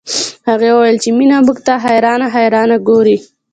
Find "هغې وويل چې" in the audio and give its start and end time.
0.49-1.09